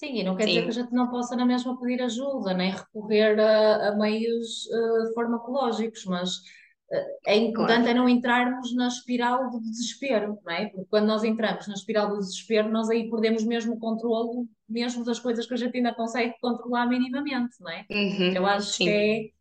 [0.00, 2.70] Sim, e não quer dizer que a gente não possa na mesma pedir ajuda, nem
[2.70, 7.90] recorrer a, a meios uh, farmacológicos, mas uh, é importante claro.
[7.90, 10.70] é não entrarmos na espiral do desespero, não é?
[10.70, 15.04] Porque quando nós entramos na espiral do desespero, nós aí perdemos mesmo o controle, mesmo
[15.04, 17.84] das coisas que a gente ainda consegue controlar minimamente, não é?
[17.90, 18.84] Uhum, Eu acho sim.
[18.84, 19.34] que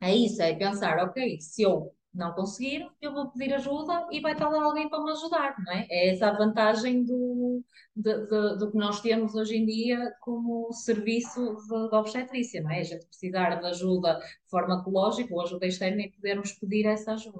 [0.00, 4.20] é, é isso, é pensar, ok, se eu não conseguir, eu vou pedir ajuda e
[4.20, 5.86] vai estar lá alguém para me ajudar, não é?
[5.88, 7.62] É essa a vantagem do,
[7.94, 12.70] de, de, do que nós temos hoje em dia como serviço de, de obstetrícia, não
[12.70, 12.80] é?
[12.80, 14.20] A gente precisar de ajuda
[14.50, 17.38] farmacológica ou ajuda externa e podermos pedir essa ajuda.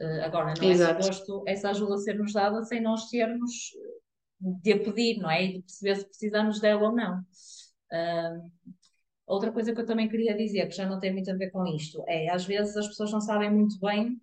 [0.00, 0.98] Uh, agora, não Exato.
[0.98, 3.70] é suposto essa ajuda ser-nos dada sem nós termos
[4.40, 5.44] de a pedir, não é?
[5.44, 7.20] E de perceber se precisamos dela ou não.
[7.92, 8.50] Uh,
[9.30, 11.64] Outra coisa que eu também queria dizer, que já não tem muito a ver com
[11.66, 14.20] isto, é às vezes as pessoas não sabem muito bem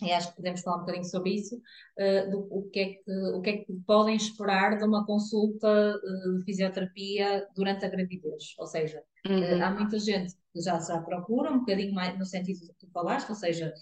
[0.00, 3.12] e acho que podemos falar um bocadinho sobre isso, uh, do o que, é que,
[3.34, 8.54] o que é que podem esperar de uma consulta uh, de fisioterapia durante a gravidez.
[8.58, 9.58] Ou seja, uhum.
[9.58, 12.86] uh, há muita gente que já, já procura um bocadinho mais no sentido do que
[12.86, 13.74] tu falaste, ou seja,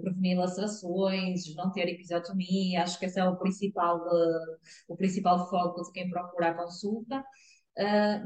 [0.00, 4.00] prevenir lacerações, não ter episiotomia, acho que esse é o principal,
[4.88, 7.24] o principal foco de quem procura a consulta.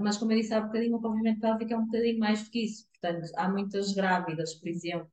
[0.00, 2.64] Mas como eu disse há bocadinho, o movimento pélvico é um bocadinho mais do que
[2.64, 2.86] isso.
[3.00, 5.10] Portanto, há muitas grávidas, por exemplo,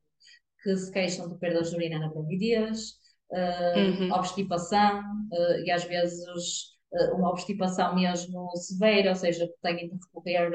[0.62, 2.94] que se queixam de perdas de urina na gravidez,
[3.30, 4.12] uh, uhum.
[4.12, 6.24] obstipação, uh, e às vezes
[6.92, 10.52] uh, uma obstipação mesmo severa, ou seja, que têm de recorrer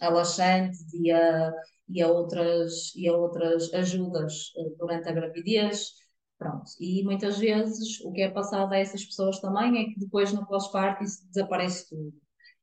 [0.00, 1.52] a laxantes e a,
[1.88, 5.94] e a, outras, e a outras ajudas durante a gravidez.
[6.38, 6.70] Pronto.
[6.80, 10.46] E muitas vezes o que é passado a essas pessoas também é que depois no
[10.46, 12.14] pós-parto isso desaparece tudo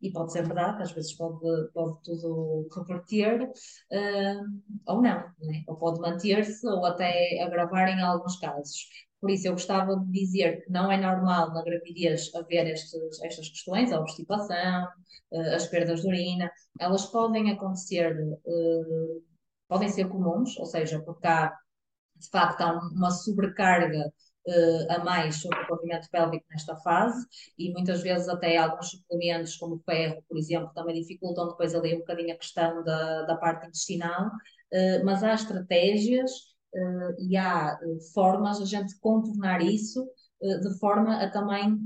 [0.02, 1.40] e pode ser verdade, às vezes pode,
[1.74, 4.46] pode tudo reverter uh,
[4.88, 5.64] ou não, né?
[5.68, 8.88] ou pode manter-se ou até agravar em alguns casos.
[9.20, 13.50] Por isso, eu gostava de dizer que não é normal na gravidez haver estes, estas
[13.50, 14.88] questões, a obstipação,
[15.32, 19.24] uh, as perdas de urina, elas podem acontecer, uh,
[19.68, 21.52] podem ser comuns, ou seja, porque há
[22.16, 24.12] de facto há uma sobrecarga
[24.48, 27.26] uh, a mais sobre o pavimento pélvico nesta fase
[27.58, 32.00] e muitas vezes até alguns suplementos, como ferro, por exemplo, também dificultam depois ali um
[32.00, 36.32] bocadinho a questão da, da parte intestinal, uh, mas há estratégias
[36.74, 37.78] uh, e há
[38.14, 40.08] formas de a gente contornar isso
[40.40, 41.80] de forma a também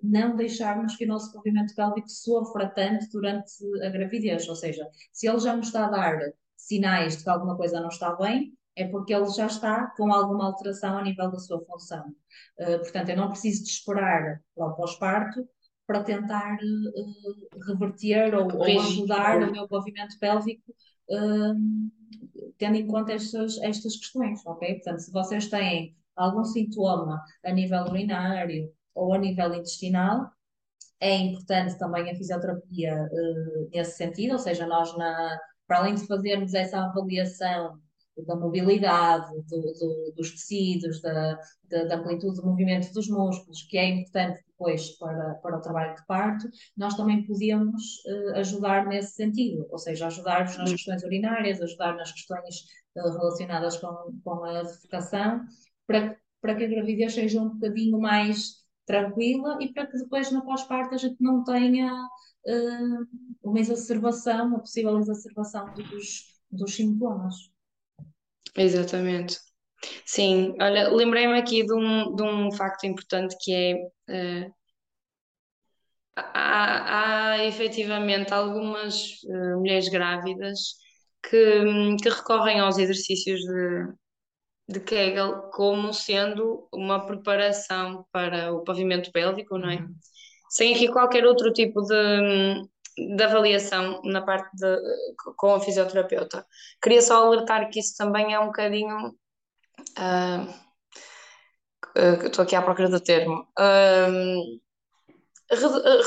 [0.00, 3.50] não deixarmos que o nosso pavimento pélvico sofra tanto durante
[3.84, 6.16] a gravidez, ou seja, se ele já nos está a dar
[6.56, 10.46] sinais de que alguma coisa não está bem, é porque ele já está com alguma
[10.46, 12.06] alteração a nível da sua função.
[12.60, 15.46] Uh, portanto, eu não preciso de esperar para o pós-parto
[15.84, 20.72] para tentar uh, reverter ou, ou, ajudar o meu movimento pélvico,
[21.10, 21.90] uh,
[22.56, 24.74] tendo em conta estas, estas questões, ok?
[24.74, 30.30] Portanto, se vocês têm algum sintoma a nível urinário ou a nível intestinal,
[31.00, 33.08] é importante também a fisioterapia
[33.72, 37.78] nesse sentido, ou seja, nós, na, para além de fazermos essa avaliação
[38.24, 43.78] da mobilidade do, do, dos tecidos, da, da, da, amplitude do movimento dos músculos, que
[43.78, 49.12] é importante depois para, para o trabalho de parto, nós também podíamos uh, ajudar nesse
[49.12, 52.64] sentido, ou seja, ajudar-vos nas questões urinárias, ajudar nas questões
[52.96, 55.44] uh, relacionadas com, com a defecação,
[55.86, 60.42] para, para que a gravidez seja um bocadinho mais tranquila e para que depois no
[60.44, 63.06] pós-parto a gente não tenha uh,
[63.42, 67.50] uma exacerbação, uma possível exacerbação dos, dos sintomas.
[68.56, 69.36] Exatamente.
[70.04, 73.52] Sim, olha, lembrei-me aqui de um, de um facto importante que
[74.08, 74.54] é uh,
[76.16, 80.58] há, há efetivamente algumas uh, mulheres grávidas
[81.22, 83.86] que, que recorrem aos exercícios de,
[84.68, 89.76] de Kegel como sendo uma preparação para o pavimento pélvico, não é?
[89.76, 89.94] Uhum.
[90.50, 92.62] Sem aqui qualquer outro tipo de,
[93.16, 94.78] de avaliação na parte de,
[95.36, 96.44] com a fisioterapeuta.
[96.82, 99.14] Queria só alertar que isso também é um bocadinho.
[99.96, 100.54] Uh,
[102.26, 103.46] estou aqui à procura do termo.
[103.58, 104.60] Uh,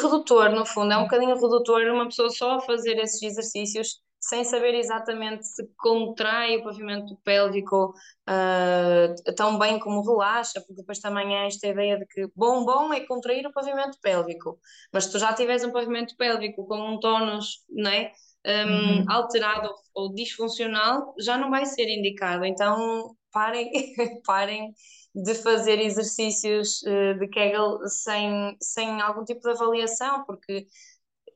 [0.02, 4.76] redutor, no fundo, é um bocadinho redutor uma pessoa só fazer esses exercícios sem saber
[4.76, 7.92] exatamente se contrai o pavimento pélvico
[8.30, 12.94] uh, tão bem como relaxa, porque depois também há esta ideia de que bom, bom
[12.94, 14.60] é contrair o pavimento pélvico,
[14.94, 18.12] mas se tu já tiveres um pavimento pélvico com um tónus né,
[18.46, 19.06] um, uhum.
[19.10, 22.46] alterado ou disfuncional, já não vai ser indicado.
[22.46, 23.72] Então parem,
[24.24, 24.72] parem
[25.16, 30.68] de fazer exercícios uh, de Kegel sem, sem algum tipo de avaliação, porque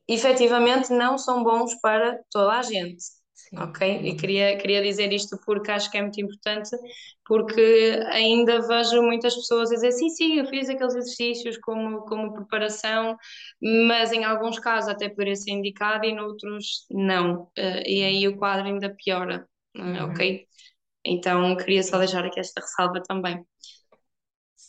[0.08, 3.04] efetivamente não são bons para toda a gente.
[3.34, 3.60] Sim.
[3.60, 4.02] Ok?
[4.04, 6.70] E queria, queria dizer isto porque acho que é muito importante,
[7.26, 13.16] porque ainda vejo muitas pessoas dizer sim, sim, eu fiz aqueles exercícios como, como preparação,
[13.62, 17.44] mas em alguns casos até poderia ser indicado e noutros não.
[17.58, 19.48] Uh, e aí o quadro ainda piora.
[19.78, 20.12] Uhum.
[20.12, 20.46] Ok?
[21.06, 23.46] Então queria só deixar aqui esta ressalva também.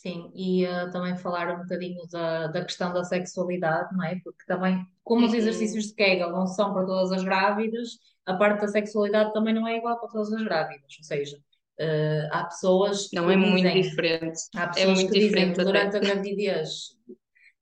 [0.01, 4.19] Sim, e uh, também falar um bocadinho da, da questão da sexualidade, não é?
[4.23, 8.61] Porque também, como os exercícios de Kegel não são para todas as grávidas, a parte
[8.61, 10.95] da sexualidade também não é igual para todas as grávidas.
[10.99, 13.09] Ou seja, uh, há pessoas.
[13.11, 14.39] Não, é dizem, muito diferente.
[14.55, 16.95] Há é pessoas é muito que dizem que durante a gravidez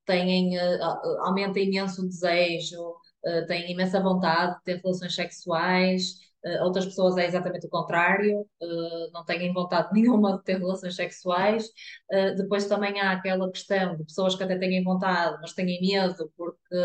[0.05, 2.81] têm, uh, aumenta imenso o desejo,
[3.25, 6.15] uh, têm imensa vontade de ter relações sexuais
[6.61, 11.65] outras pessoas é exatamente o contrário, uh, não têm vontade nenhuma de ter relações sexuais.
[12.11, 16.31] Uh, depois também há aquela questão de pessoas que até têm vontade, mas têm medo
[16.37, 16.75] porque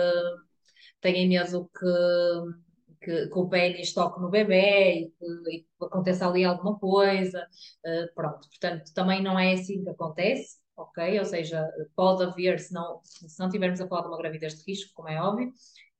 [1.00, 6.26] têm medo que, que, que o pênis toque no bebê e que, e que aconteça
[6.28, 7.46] ali alguma coisa.
[7.84, 11.18] Uh, pronto, portanto, também não é assim que acontece, ok?
[11.18, 14.64] Ou seja, pode haver, se não, se não tivermos a falar de uma gravidez de
[14.70, 15.52] risco, como é óbvio,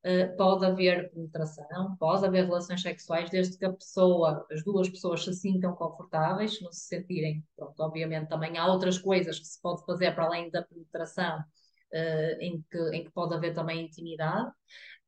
[0.05, 5.25] uh, pode haver penetração, pode haver relações sexuais, desde que a pessoa, as duas pessoas
[5.25, 9.61] se sintam confortáveis, se não se sentirem, pronto, obviamente também há outras coisas que se
[9.61, 14.51] pode fazer para além da penetração, uh, em, que, em que pode haver também intimidade.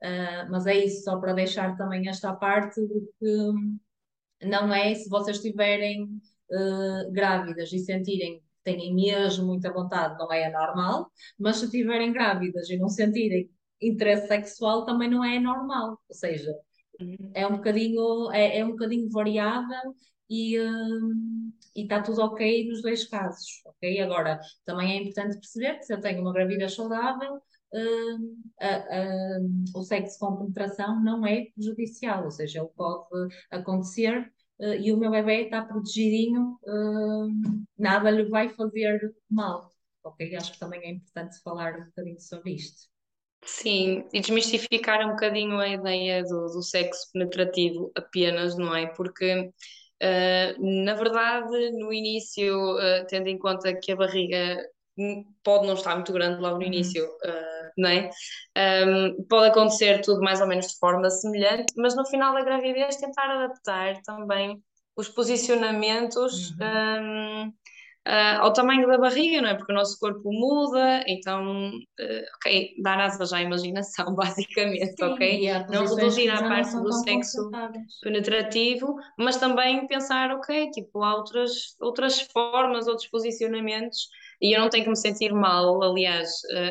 [0.02, 5.09] Uh, mas é isso, só para deixar também esta parte de que não é se
[5.09, 6.20] vocês estiverem
[7.12, 12.76] grávidas e sentirem têm mesmo muita vontade, não é anormal, mas se estiverem grávidas e
[12.76, 13.50] não sentirem
[13.83, 16.55] interesse sexual também não é normal, ou seja,
[17.01, 17.33] uhum.
[17.35, 19.95] é um bocadinho, é, é um bocadinho variável
[20.31, 24.01] e uh, está tudo ok nos dois casos, ok?
[24.01, 28.16] Agora, também é importante perceber que se eu tenho uma gravidez saudável, uh,
[28.64, 34.92] uh, o sexo com penetração não é prejudicial, ou seja, ele pode acontecer uh, e
[34.92, 36.59] o meu bebê está protegidinho,
[37.79, 39.71] nada lhe vai fazer mal.
[40.05, 40.35] Ok?
[40.35, 42.91] Acho que também é importante falar um bocadinho sobre isto.
[43.44, 48.87] Sim, e desmistificar um bocadinho a ideia do, do sexo penetrativo apenas, não é?
[48.87, 49.50] Porque
[50.02, 54.59] Uh, na verdade, no início, uh, tendo em conta que a barriga
[55.44, 56.66] pode não estar muito grande logo no uhum.
[56.66, 58.11] início, uh, não é?
[58.85, 62.96] Um, pode acontecer tudo mais ou menos de forma semelhante, mas no final da gravidez
[62.96, 64.61] tentar adaptar também
[64.96, 67.46] os posicionamentos uhum.
[67.46, 67.52] um,
[68.06, 69.54] uh, ao tamanho da barriga, não é?
[69.54, 75.50] Porque o nosso corpo muda, então, uh, ok, dar asas à imaginação, basicamente, Sim, ok?
[75.68, 77.50] Não reduzir à parte do sexo
[78.02, 84.08] penetrativo, mas também pensar, ok, tipo, há outras, outras formas, outros posicionamentos
[84.42, 86.28] e eu não tenho que me sentir mal, aliás,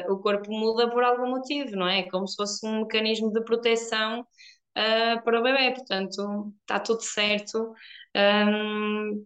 [0.07, 2.03] uh, o corpo muda por algum motivo, não é?
[2.09, 7.73] Como se fosse um mecanismo de proteção uh, para o bebê, portanto, está tudo certo.
[8.13, 9.25] Um,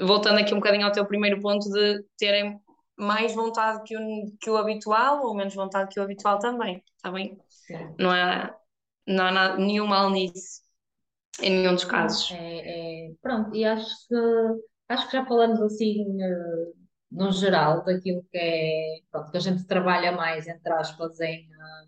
[0.00, 2.60] voltando aqui um bocadinho ao teu primeiro ponto de terem
[2.96, 7.10] mais vontade que o, que o habitual ou menos vontade que o habitual também, está
[7.10, 7.38] bem?
[7.48, 7.94] Sim.
[7.98, 8.54] Não há,
[9.06, 10.62] não há nada, nenhum mal nisso,
[11.40, 12.30] em nenhum dos casos.
[12.32, 14.14] É, é, pronto, e acho que,
[14.88, 19.66] acho que já falamos assim uh, no geral, daquilo que é, pronto, que a gente
[19.66, 21.86] trabalha mais, entre aspas, em, eh,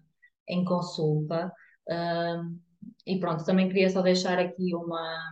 [0.54, 1.50] em consulta.
[1.88, 2.60] Um,
[3.06, 5.30] e pronto, também queria só deixar aqui uma,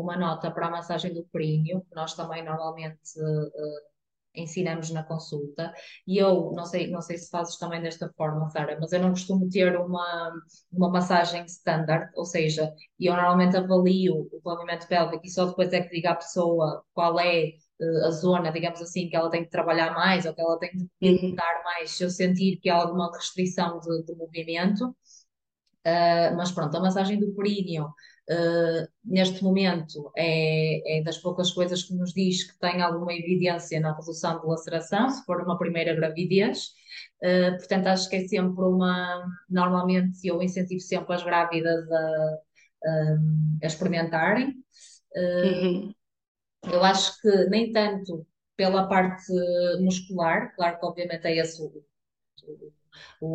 [0.00, 3.96] uma nota para a massagem do períneo, que nós também normalmente uh,
[4.34, 5.72] ensinamos na consulta.
[6.06, 9.10] E eu não sei, não sei se fazes também desta forma, Sara, mas eu não
[9.10, 10.32] costumo ter uma,
[10.72, 15.80] uma massagem standard, ou seja, eu normalmente avalio o pavimento pélvico e só depois é
[15.80, 17.52] que digo à pessoa qual é
[18.06, 21.10] a zona, digamos assim, que ela tem que trabalhar mais ou que ela tem que
[21.10, 21.36] uhum.
[21.64, 24.96] mais se eu sentir que há alguma restrição de, de movimento.
[25.86, 27.88] Uh, mas pronto, a massagem do períneo
[28.30, 33.80] uh, neste momento é, é, das poucas coisas que nos diz que tem alguma evidência
[33.80, 36.70] na redução de laceração, se for uma primeira gravidez.
[37.22, 39.24] Uh, portanto, acho que é sempre uma.
[39.48, 42.38] Normalmente eu incentivo sempre as grávidas a,
[43.62, 44.54] a experimentarem.
[45.14, 45.94] Uhum.
[46.64, 49.32] Eu acho que nem tanto pela parte
[49.80, 52.72] muscular, claro que obviamente é esse o, o,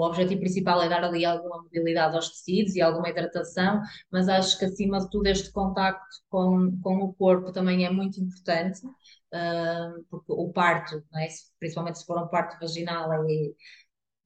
[0.01, 4.65] objetivo principal é dar ali alguma mobilidade aos tecidos e alguma hidratação, mas acho que
[4.65, 10.31] acima de tudo este contacto com, com o corpo também é muito importante, uh, porque
[10.31, 11.27] o parto, é?
[11.59, 13.27] principalmente se for um parto vaginal, é,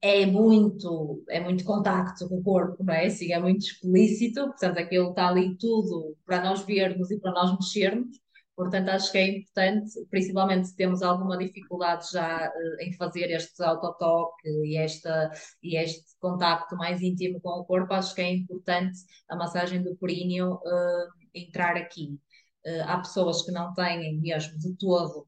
[0.01, 3.07] é muito, é muito contacto com o corpo, não é?
[3.07, 7.51] Assim, é muito explícito, portanto aquilo está ali tudo para nós vermos e para nós
[7.53, 8.19] mexermos,
[8.55, 13.61] Portanto, acho que é importante, principalmente se temos alguma dificuldade já uh, em fazer este
[13.61, 18.97] autotoque e, esta, e este contacto mais íntimo com o corpo, acho que é importante
[19.29, 22.17] a massagem do períneo uh, entrar aqui.
[22.65, 25.27] Uh, há pessoas que não têm mesmo de todo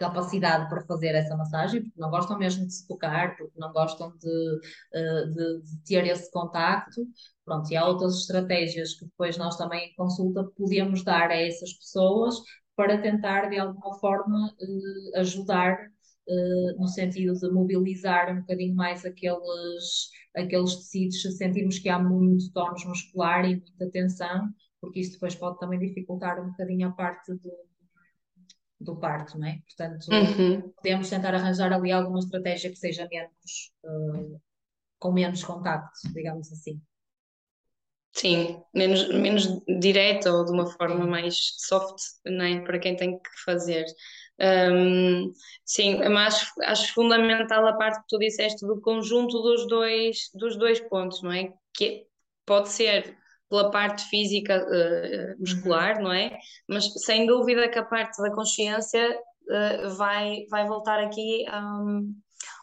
[0.00, 4.10] capacidade para fazer essa massagem, porque não gostam mesmo de se tocar, porque não gostam
[4.16, 4.60] de,
[5.34, 7.06] de, de ter esse contacto.
[7.44, 11.72] Pronto, e há outras estratégias que depois nós também em consulta podemos dar a essas
[11.74, 12.36] pessoas
[12.74, 15.76] para tentar de alguma forma eh, ajudar
[16.28, 21.98] eh, no sentido de mobilizar um bocadinho mais aqueles, aqueles tecidos, se sentirmos que há
[21.98, 24.48] muito tónus muscular e muita tensão,
[24.80, 27.69] porque isso depois pode também dificultar um bocadinho a parte do,
[28.80, 29.60] do parto, não é?
[29.66, 30.72] Portanto, uhum.
[30.72, 34.40] podemos tentar arranjar ali alguma estratégia que seja menos, uh,
[34.98, 36.80] com menos contacto, digamos assim.
[38.12, 39.46] Sim, menos, menos
[39.78, 42.60] direta ou de uma forma mais soft, não é?
[42.60, 43.84] Para quem tem que fazer.
[44.40, 45.32] Um,
[45.64, 50.80] sim, mas acho, fundamental a parte que tu disseste do conjunto dos dois, dos dois
[50.80, 51.52] pontos, não é?
[51.74, 52.06] Que
[52.46, 53.16] pode ser
[53.50, 56.04] pela parte física uh, muscular, uhum.
[56.04, 56.38] não é?
[56.68, 62.14] Mas sem dúvida que a parte da consciência uh, vai, vai voltar aqui um,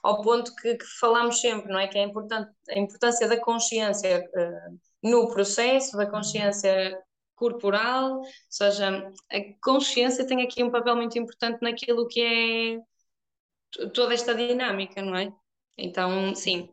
[0.01, 1.87] ao ponto que, que, falamos sempre, não é?
[1.87, 6.97] Que é importante, a importância da consciência uh, no processo, da consciência
[7.35, 14.13] corporal, ou seja, a consciência tem aqui um papel muito importante naquilo que é toda
[14.13, 15.31] esta dinâmica, não é?
[15.77, 16.69] Então, sim,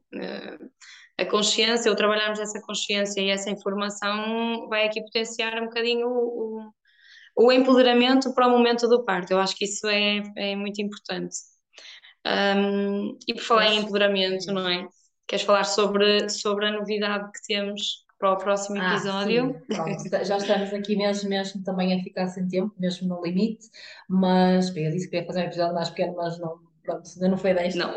[1.19, 6.71] a consciência, ou trabalharmos essa consciência e essa informação vai aqui potenciar um bocadinho o,
[7.37, 9.33] o, o empoderamento para o momento do parto.
[9.33, 11.37] Eu acho que isso é, é muito importante.
[12.27, 14.89] Um, e por falar em empoderamento, não é?
[15.27, 19.63] Queres falar sobre, sobre a novidade que temos para o próximo ah, episódio?
[19.73, 23.69] Ah, Pronto, já estamos aqui mesmo, mesmo também a ficar sem tempo, mesmo no limite,
[24.09, 27.29] mas bem, eu disse que ia fazer um episódio mais pequeno, mas não, pronto, ainda
[27.29, 27.79] não foi desta.
[27.79, 27.95] Não.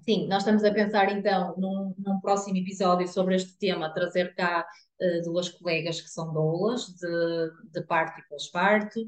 [0.00, 4.66] Sim, nós estamos a pensar então num, num próximo episódio sobre este tema, trazer cá
[5.00, 9.00] uh, duas colegas que são doulas de, de parto e pós-parto,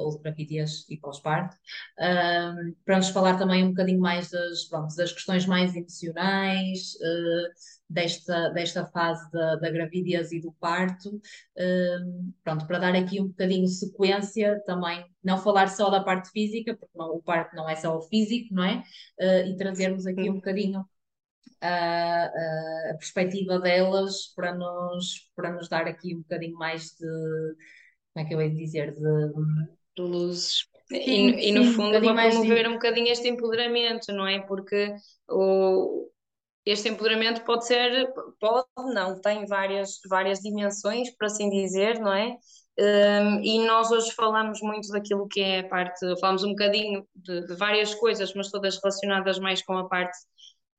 [0.00, 1.56] ou de gravidez e pós-parto,
[1.98, 7.52] uh, para nos falar também um bocadinho mais das, pronto, das questões mais emocionais, uh,
[7.88, 11.20] desta, desta fase da, da gravidez e do parto,
[12.42, 16.98] pronto, para dar aqui um bocadinho sequência também, não falar só da parte física, porque
[16.98, 18.82] não, o parto não é só o físico, não é?
[19.46, 20.84] e trazermos aqui um bocadinho
[21.60, 22.24] a,
[22.90, 27.06] a, perspectiva delas para nos, para nos dar aqui um bocadinho mais de,
[28.12, 29.00] como é que eu ia dizer, de
[30.02, 30.66] luzes.
[30.88, 32.68] Sim, e, e, no fundo, um para promover de...
[32.68, 34.40] um bocadinho este empoderamento, não é?
[34.40, 34.94] Porque
[35.28, 36.08] o,
[36.64, 42.36] este empoderamento pode ser, pode não, tem várias, várias dimensões, por assim dizer, não é?
[42.78, 47.46] Um, e nós hoje falamos muito daquilo que é a parte, falamos um bocadinho de,
[47.46, 50.18] de, várias coisas, mas todas relacionadas mais com a parte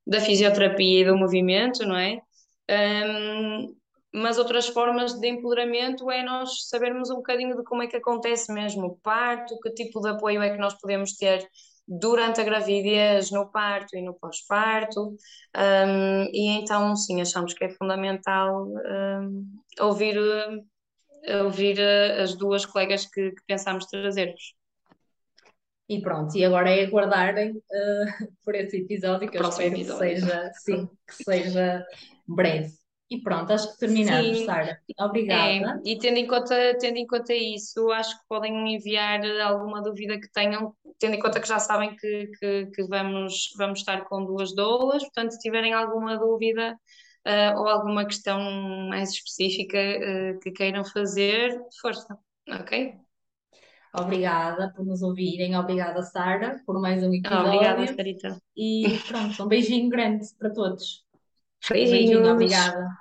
[0.06, 2.22] da fisioterapia e do movimento, não é?
[2.70, 3.76] Um,
[4.18, 8.52] mas outras formas de empoderamento é nós sabermos um bocadinho de como é que acontece
[8.52, 11.48] mesmo o parto, que tipo de apoio é que nós podemos ter
[11.88, 15.16] durante a gravidez, no parto e no pós-parto,
[15.56, 19.46] um, e então sim, achamos que é fundamental um,
[19.80, 20.18] ouvir,
[21.44, 21.80] ouvir
[22.22, 24.58] as duas colegas que, que pensámos trazer-vos.
[25.90, 30.16] E pronto, e agora é aguardarem uh, por esse episódio, que eu espero episódio.
[30.16, 31.86] que seja, sim, que seja
[32.28, 32.74] breve.
[33.10, 34.80] E pronto, acho que terminamos, Sara.
[35.00, 35.82] Obrigada.
[35.86, 40.20] É, e tendo em, conta, tendo em conta isso, acho que podem enviar alguma dúvida
[40.20, 44.26] que tenham, tendo em conta que já sabem que, que, que vamos, vamos estar com
[44.26, 46.78] duas doulas, portanto, se tiverem alguma dúvida
[47.26, 48.42] uh, ou alguma questão
[48.90, 52.18] mais específica uh, que queiram fazer, força,
[52.50, 52.94] ok?
[53.94, 57.54] Obrigada por nos ouvirem, obrigada Sara por mais um episódio.
[57.54, 58.42] Obrigada, Sarita.
[58.56, 61.07] E pronto, um beijinho grande para todos.
[61.70, 61.92] Beijinhos.
[61.92, 62.98] Beijinho, obrigada.